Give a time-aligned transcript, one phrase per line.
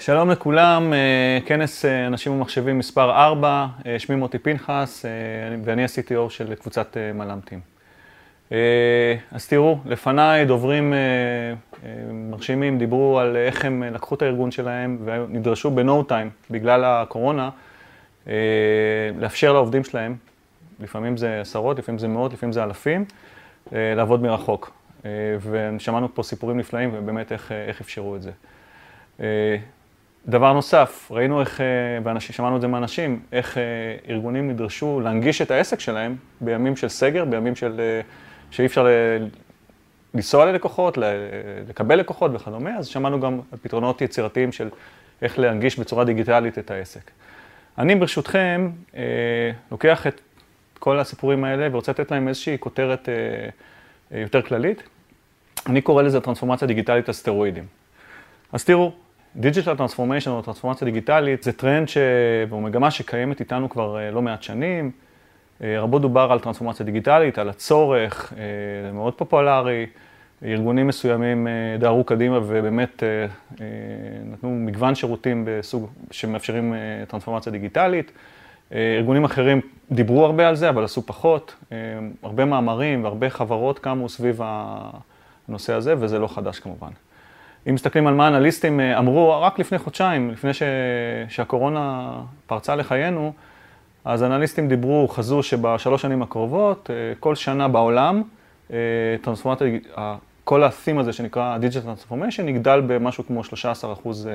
[0.00, 5.04] שלום לכולם, אה, כנס אה, אנשים ומחשבים מספר 4, אה, שמי מוטי פנחס
[5.64, 7.60] ואני ה-CTO של קבוצת מל"מטים.
[9.32, 10.94] אז תראו, לפניי דוברים
[12.12, 17.50] מרשימים דיברו על איך הם לקחו את הארגון שלהם ונדרשו ב-No time, בגלל הקורונה,
[19.18, 20.16] לאפשר לעובדים שלהם,
[20.80, 23.04] לפעמים זה עשרות, לפעמים זה מאות, לפעמים זה אלפים,
[23.72, 24.72] לעבוד מרחוק.
[25.40, 28.30] ושמענו פה סיפורים נפלאים ובאמת איך, איך אפשרו את זה.
[30.28, 31.66] דבר נוסף, ראינו איך, אה,
[32.04, 33.62] ואנשים, שמענו את זה מאנשים, איך אה,
[34.08, 38.00] ארגונים נדרשו להנגיש את העסק שלהם בימים של סגר, בימים של, אה,
[38.50, 38.86] שאי אפשר
[40.14, 40.98] לנסוע ללקוחות,
[41.68, 44.68] לקבל לקוחות וכדומה, אז שמענו גם על פתרונות יצירתיים של
[45.22, 47.10] איך להנגיש בצורה דיגיטלית את העסק.
[47.78, 48.70] אני ברשותכם
[49.70, 50.20] לוקח את
[50.78, 53.08] כל הסיפורים האלה ורוצה לתת להם איזושהי כותרת
[54.10, 54.82] יותר כללית.
[55.66, 57.64] אני קורא לזה טרנספורמציה דיגיטלית על סטרואידים.
[58.52, 58.92] אז תראו,
[59.36, 61.96] digital transformation או טרנספורמציה דיגיטלית זה טרנד ש...
[62.48, 64.90] והוא מגמה שקיימת איתנו כבר אה, לא מעט שנים.
[65.62, 68.42] אה, רבות דובר על טרנספורמציה דיגיטלית, על הצורך, אה,
[68.86, 69.86] זה מאוד פופולרי.
[70.44, 71.46] ארגונים מסוימים
[71.78, 73.02] דהרו קדימה ובאמת
[74.24, 76.74] נתנו מגוון שירותים בסוג שמאפשרים
[77.08, 78.12] טרנספורמציה דיגיטלית.
[78.72, 79.60] ארגונים אחרים
[79.92, 81.54] דיברו הרבה על זה, אבל עשו פחות.
[82.22, 84.40] הרבה מאמרים והרבה חברות קמו סביב
[85.48, 86.90] הנושא הזה, וזה לא חדש כמובן.
[87.68, 90.62] אם מסתכלים על מה אנליסטים אה, אמרו רק לפני חודשיים, לפני ש...
[91.28, 92.12] שהקורונה
[92.46, 93.32] פרצה לחיינו,
[94.04, 98.22] אז אנליסטים דיברו, חזו שבשלוש שנים הקרובות, אה, כל שנה בעולם,
[98.72, 98.76] אה,
[99.22, 99.66] טרנספורמציה,
[100.44, 104.26] כל ה-theme הזה שנקרא Digital Transformation יגדל במשהו כמו 13%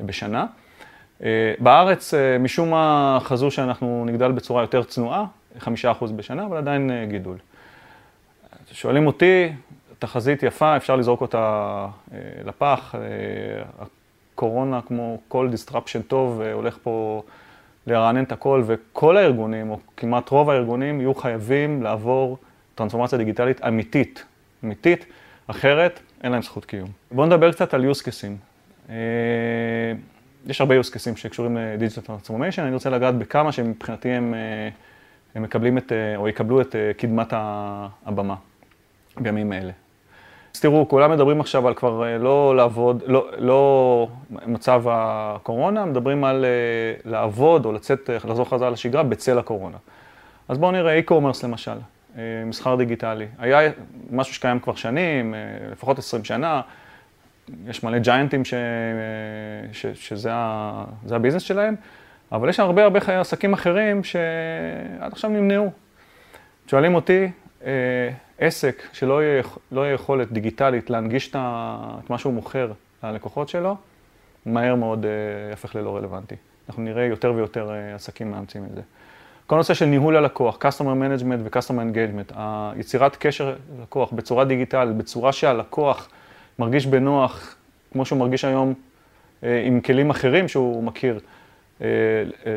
[0.00, 0.46] בשנה.
[1.58, 5.24] בארץ, משום מה חזו שאנחנו נגדל בצורה יותר צנועה,
[5.60, 5.64] 5%
[6.16, 7.36] בשנה, אבל עדיין גידול.
[8.72, 9.52] שואלים אותי,
[9.98, 12.94] תחזית יפה, אפשר לזרוק אותה אה, לפח.
[12.94, 13.84] אה,
[14.34, 17.22] הקורונה, כמו כל disruption טוב, אה, הולך פה
[17.86, 22.38] לרענן את הכל, וכל הארגונים, או כמעט רוב הארגונים, יהיו חייבים לעבור
[22.74, 24.24] טרנספורמציה דיגיטלית אמיתית,
[24.64, 25.06] אמיתית,
[25.46, 26.88] אחרת אין להם זכות קיום.
[27.10, 28.90] בואו נדבר קצת על use cases.
[30.46, 34.34] יש הרבה use cases שקשורים ל-digital transformation, אני רוצה לגעת בכמה שמבחינתי הם,
[35.34, 37.32] הם מקבלים את, או יקבלו את קדמת
[38.06, 38.34] הבמה
[39.16, 39.72] בימים אלה.
[40.54, 46.24] אז תראו, כולם מדברים עכשיו על כבר אה, לא לעבוד, לא, לא מצב הקורונה, מדברים
[46.24, 49.76] על אה, לעבוד או לצאת, אה, לחזור חזרה לשגרה בצל הקורונה.
[50.48, 51.78] אז בואו נראה e-commerce למשל,
[52.46, 53.26] מסחר דיגיטלי.
[53.38, 53.72] היה
[54.10, 55.34] משהו שקיים כבר שנים,
[55.72, 56.60] לפחות 20 שנה,
[57.66, 58.54] יש מלא ג'יינטים ש,
[59.72, 61.74] ש, שזה ה, הביזנס שלהם,
[62.32, 65.70] אבל יש הרבה הרבה עסקים אחרים שעד עכשיו נמנעו.
[66.66, 67.30] שואלים אותי,
[68.38, 69.42] עסק שלא יהיה,
[69.72, 71.36] לא יהיה יכולת דיגיטלית להנגיש את
[72.10, 73.76] מה שהוא מוכר ללקוחות שלו,
[74.46, 75.10] מהר מאוד אה,
[75.50, 76.34] יהפך ללא רלוונטי.
[76.68, 78.80] אנחנו נראה יותר ויותר אה, עסקים מאמצים את זה.
[79.46, 85.32] כל נושא של ניהול הלקוח, Customer Management ו-Customer Engagement, היצירת קשר ללקוח בצורה דיגיטלית, בצורה
[85.32, 86.08] שהלקוח
[86.58, 87.56] מרגיש בנוח,
[87.92, 88.74] כמו שהוא מרגיש היום
[89.42, 91.20] אה, עם כלים אחרים שהוא מכיר,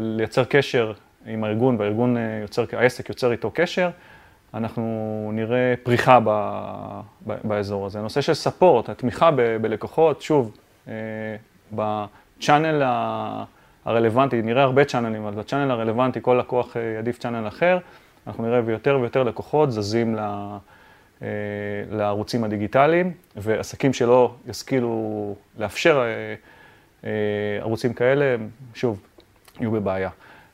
[0.00, 0.92] לייצר קשר
[1.26, 3.90] עם הארגון, והארגון יוצר, העסק יוצר איתו קשר.
[4.54, 6.28] אנחנו נראה פריחה ב,
[7.26, 7.98] ב, באזור הזה.
[7.98, 10.56] הנושא של ספורט, התמיכה ב, בלקוחות, שוב,
[10.88, 10.92] אה,
[11.72, 12.82] בצ'אנל
[13.84, 17.78] הרלוונטי, נראה הרבה צ'אנלים, אבל בצ'אנל הרלוונטי כל לקוח אה, יעדיף צ'אנל אחר,
[18.26, 20.18] אנחנו נראה ויותר ויותר לקוחות זזים ל,
[21.22, 21.28] אה,
[21.90, 26.02] לערוצים הדיגיטליים, ועסקים שלא ישכילו לאפשר
[27.60, 28.36] ערוצים כאלה,
[28.74, 29.00] שוב,
[29.60, 30.10] יהיו בבעיה.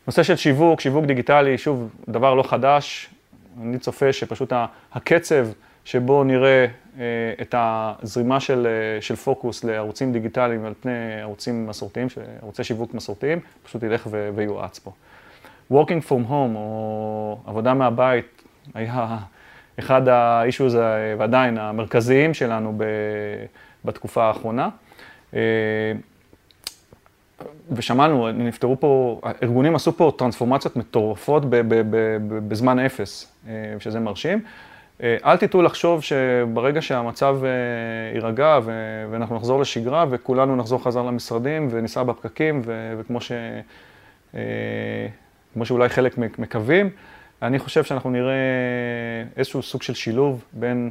[0.06, 3.10] נושא של שיווק, שיווק דיגיטלי, שוב, דבר לא חדש,
[3.62, 4.52] אני צופה שפשוט
[4.92, 5.46] הקצב
[5.84, 6.66] שבו נראה
[6.98, 7.04] אה,
[7.40, 12.06] את הזרימה של, אה, של פוקוס לערוצים דיגיטליים על פני ערוצים מסורתיים,
[12.42, 14.92] ערוצי שיווק מסורתיים, פשוט ילך ויואץ פה.
[15.72, 18.42] Working from home או עבודה מהבית
[18.74, 19.18] היה
[19.78, 20.74] אחד ה-issues
[21.18, 22.78] ועדיין המרכזיים שלנו
[23.84, 24.68] בתקופה האחרונה.
[27.70, 31.42] ושמענו, נפתרו פה, ארגונים עשו פה טרנספורמציות מטורפות
[32.48, 34.40] בזמן אפס, אה, שזה מרשים.
[35.02, 37.50] אה, אל תטעו לחשוב שברגע שהמצב אה,
[38.14, 38.58] יירגע
[39.10, 42.62] ואנחנו נחזור לשגרה וכולנו נחזור חזר למשרדים וניסע בפקקים
[42.98, 43.32] וכמו ש...
[45.52, 46.90] כמו שאולי חלק מקווים,
[47.42, 48.34] אני חושב שאנחנו נראה
[49.36, 50.90] איזשהו סוג של שילוב בין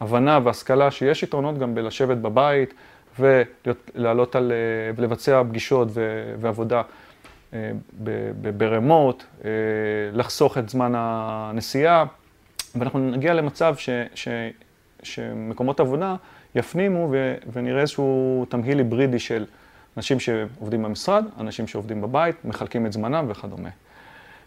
[0.00, 2.74] הבנה והשכלה שיש יתרונות גם בלשבת בבית,
[3.18, 5.88] ולעלות על, אה, ולבצע פגישות
[6.40, 6.82] ועבודה
[7.54, 7.70] אה,
[8.56, 9.50] ברמוט, אה,
[10.12, 12.04] לחסוך את זמן הנסיעה,
[12.74, 14.28] ואנחנו נגיע למצב ש, ש,
[15.02, 16.16] שמקומות עבודה
[16.54, 19.44] יפנימו ו, ונראה איזשהו תמהיל היברידי של
[19.96, 23.68] אנשים שעובדים במשרד, אנשים שעובדים בבית, מחלקים את זמנם וכדומה.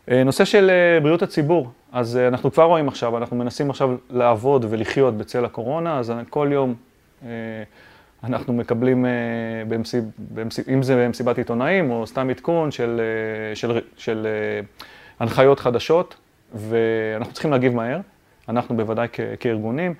[0.07, 0.71] נושא של
[1.01, 6.13] בריאות הציבור, אז אנחנו כבר רואים עכשיו, אנחנו מנסים עכשיו לעבוד ולחיות בצל הקורונה, אז
[6.30, 6.75] כל יום
[8.24, 9.06] אנחנו מקבלים,
[9.68, 10.04] במסיב,
[10.34, 13.02] במסיב, אם זה במסיבת עיתונאים או סתם עדכון של,
[13.54, 14.28] של, של
[15.20, 16.16] הנחיות חדשות,
[16.54, 18.00] ואנחנו צריכים להגיב מהר,
[18.50, 19.94] אנחנו בוודאי כ, כארגונים.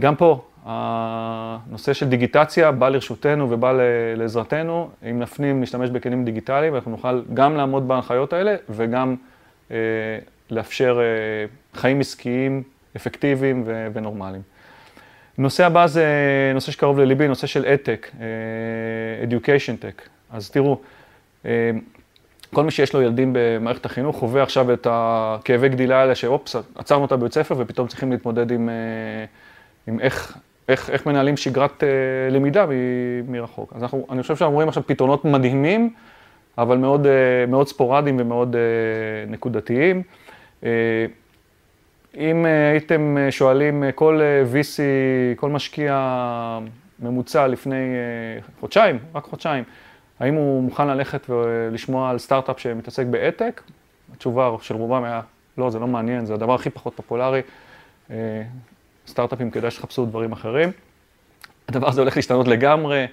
[0.00, 3.72] גם פה, הנושא של דיגיטציה בא לרשותנו ובא
[4.16, 4.90] לעזרתנו.
[5.10, 9.16] אם נפנים, נשתמש בכלים דיגיטליים, אנחנו נוכל גם לעמוד בהנחיות האלה וגם
[9.70, 9.76] אה,
[10.50, 12.62] לאפשר אה, חיים עסקיים
[12.96, 14.42] אפקטיביים ונורמליים.
[15.38, 16.04] נושא הבא זה
[16.54, 18.10] נושא שקרוב לליבי, נושא של אדטק,
[19.28, 20.08] Education Tech.
[20.30, 20.80] אז תראו,
[21.46, 21.70] אה,
[22.54, 27.02] כל מי שיש לו ילדים במערכת החינוך חווה עכשיו את הכאבי גדילה האלה, שאופס, עצרנו
[27.02, 28.68] אותה בבית ספר ופתאום צריכים להתמודד עם,
[29.86, 30.36] עם איך,
[30.68, 31.82] איך, איך מנהלים שגרת
[32.30, 32.72] למידה מ,
[33.32, 33.72] מרחוק.
[33.76, 35.90] אז אנחנו, אני חושב שאנחנו רואים עכשיו פתרונות מדהימים,
[36.58, 37.06] אבל מאוד,
[37.48, 38.56] מאוד ספורדיים ומאוד
[39.28, 40.02] נקודתיים.
[42.16, 44.20] אם הייתם שואלים כל
[44.52, 44.80] VC,
[45.36, 46.18] כל משקיע
[46.98, 47.94] ממוצע לפני
[48.60, 49.64] חודשיים, רק חודשיים,
[50.20, 53.62] האם הוא מוכן ללכת ולשמוע על סטארט-אפ שמתעסק באתק?
[54.12, 55.20] התשובה של רובם היה,
[55.58, 57.40] לא, זה לא מעניין, זה הדבר הכי פחות פופולרי.
[59.06, 60.70] סטארט-אפים כדאי שתחפשו דברים אחרים.
[61.68, 63.06] הדבר הזה הולך להשתנות לגמרי.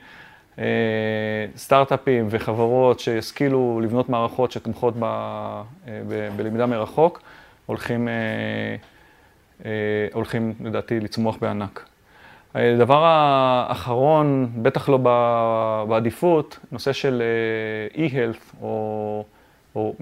[1.58, 5.06] סטארט-אפים וחברות שישכילו לבנות מערכות שתומכות ב,
[5.86, 7.22] ב, בלמידה מרחוק,
[7.66, 8.08] הולכים,
[10.14, 11.86] הולכים לדעתי לצמוח בענק.
[12.56, 14.98] דבר האחרון, בטח לא
[15.90, 17.24] בעדיפות, נושא של
[17.94, 19.26] e-health או,
[19.76, 19.96] או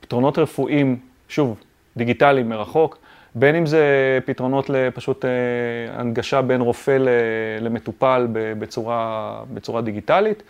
[0.00, 1.60] פתרונות רפואיים, שוב,
[1.96, 2.98] דיגיטליים מרחוק,
[3.34, 5.24] בין אם זה פתרונות לפשוט
[5.92, 6.98] הנגשה בין רופא
[7.60, 10.42] למטופל בצורה, בצורה דיגיטלית,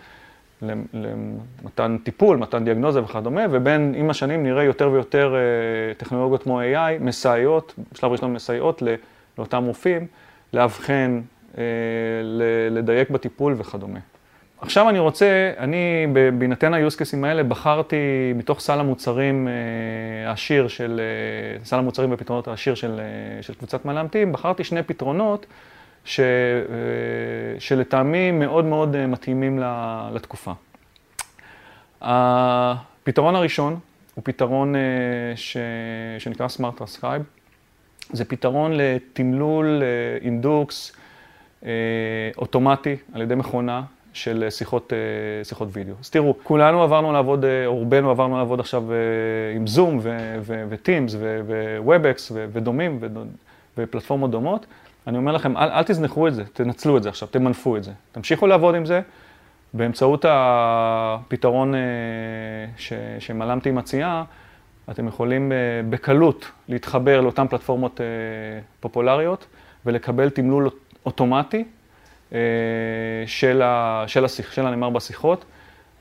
[0.63, 5.35] למתן טיפול, מתן דיאגנוזה וכדומה, ובין עם השנים נראה יותר ויותר
[5.97, 8.83] טכנולוגיות כמו AI, מסייעות, בשלב ראשון מסייעות
[9.39, 10.07] לאותם רופאים,
[10.53, 11.21] לאבחן,
[12.71, 13.99] לדייק בטיפול וכדומה.
[14.61, 16.07] עכשיו אני רוצה, אני
[16.39, 17.97] בהינתן cases האלה בחרתי
[18.35, 19.49] מתוך סל המוצרים
[20.27, 21.01] העשיר של,
[21.65, 23.01] סל המוצרים בפתרונות העשיר של,
[23.41, 25.47] של קבוצת מלמדים, בחרתי שני פתרונות
[26.09, 26.21] ש,
[27.59, 29.59] שלטעמי מאוד מאוד מתאימים
[30.13, 30.53] לתקופה.
[32.01, 33.79] הפתרון הראשון
[34.15, 34.75] הוא פתרון
[35.37, 35.57] ש,
[36.19, 37.23] שנקרא Smart Transcribe.
[38.13, 39.83] זה פתרון לתמלול
[40.21, 40.97] אינדוקס
[42.39, 43.83] אוטומטי על ידי מכונה.
[44.13, 44.93] של שיחות,
[45.45, 45.95] שיחות וידאו.
[46.01, 48.83] אז תראו, כולנו עברנו לעבוד, או רובנו עברנו לעבוד עכשיו
[49.57, 50.01] עם זום
[50.69, 51.17] ו-Teams
[51.85, 53.01] ו-Webex ודומים
[53.79, 54.67] ופלטפורמות דומות.
[55.09, 57.93] אני אומר לכם, אל, אל תזנחו את זה, תנצלו את זה עכשיו, תמנפו את זה.
[58.13, 59.01] תמשיכו לעבוד עם זה
[59.75, 61.75] באמצעות הפתרון
[62.77, 64.25] ש, שמלם תים מציעה,
[64.91, 65.53] אתם יכולים
[65.91, 68.01] בקלות להתחבר לאותן פלטפורמות
[68.81, 69.47] פופולריות
[69.87, 70.71] ולקבל תמלול
[71.07, 71.65] אוטומטי
[73.27, 75.45] של, ה, של, השיח, של הנאמר בשיחות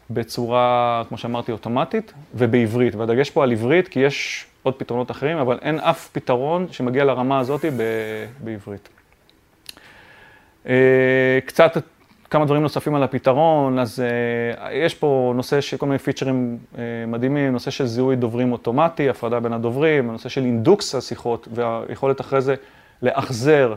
[0.09, 2.95] בצורה, כמו שאמרתי, אוטומטית ובעברית.
[2.95, 7.39] והדגש פה על עברית, כי יש עוד פתרונות אחרים, אבל אין אף פתרון שמגיע לרמה
[7.39, 7.65] הזאת
[8.43, 8.89] בעברית.
[11.45, 11.77] קצת
[12.29, 14.03] כמה דברים נוספים על הפתרון, אז
[14.71, 16.57] יש פה נושא של כל מיני פיצ'רים
[17.07, 22.41] מדהימים, נושא של זיהוי דוברים אוטומטי, הפרדה בין הדוברים, הנושא של אינדוקס השיחות והיכולת אחרי
[22.41, 22.55] זה
[23.01, 23.75] לאחזר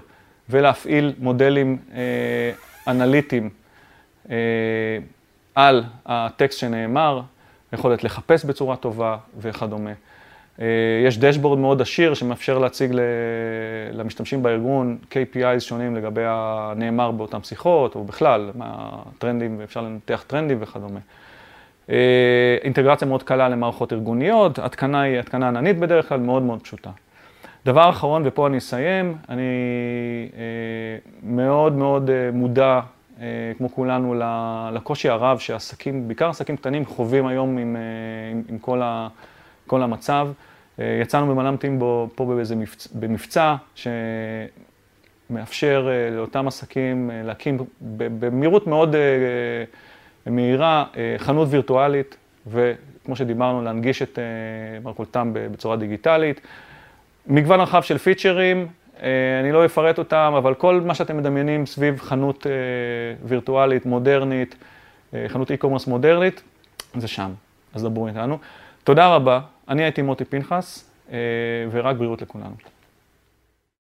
[0.51, 2.53] ולהפעיל מודלים אה,
[2.87, 3.51] אנליטיים
[4.31, 4.37] אה,
[5.55, 7.21] על הטקסט שנאמר,
[7.73, 9.91] יכולת לחפש בצורה טובה וכדומה.
[10.61, 10.67] אה,
[11.07, 12.93] יש דשבורד מאוד עשיר שמאפשר להציג
[13.93, 18.67] למשתמשים בארגון KPIs שונים לגבי הנאמר באותן שיחות, או בכלל, מה
[19.17, 21.01] הטרנדים, אפשר לנתח טרנדים וכדומה.
[22.63, 26.91] אינטגרציה מאוד קלה למערכות ארגוניות, התקנה היא התקנה עננית בדרך כלל, מאוד מאוד פשוטה.
[27.67, 29.43] דבר אחרון, ופה אני אסיים, אני
[30.37, 30.43] אה,
[31.23, 32.81] מאוד מאוד אה, מודע,
[33.21, 34.15] אה, כמו כולנו,
[34.73, 39.09] לקושי הרב שעסקים, בעיקר עסקים קטנים, חווים היום עם, אה, עם, עם כל, ה,
[39.71, 40.29] כל המצב.
[40.81, 41.79] אה, יצאנו במל"מטים
[42.15, 43.55] פה באיזה מבצע, במבצע
[45.31, 48.97] שמאפשר אה, לאותם עסקים אה, להקים במהירות מאוד
[50.27, 50.85] מהירה
[51.19, 54.19] חנות וירטואלית, וכמו שדיברנו, להנגיש את
[54.83, 56.41] מרכולתם בצורה דיגיטלית.
[57.27, 58.67] מגוון רחב של פיצ'רים,
[59.41, 62.47] אני לא אפרט אותם, אבל כל מה שאתם מדמיינים סביב חנות
[63.25, 64.57] וירטואלית, מודרנית,
[65.29, 66.43] חנות e-commerce מודרנית,
[66.97, 67.31] זה שם.
[67.75, 68.39] אז דברו איתנו.
[68.91, 70.91] תודה רבה, אני הייתי מוטי פנחס,
[71.71, 72.55] ורק בריאות לכולנו.